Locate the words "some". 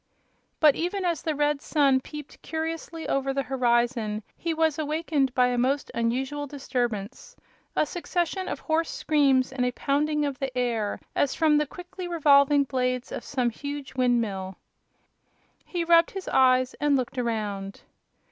13.23-13.51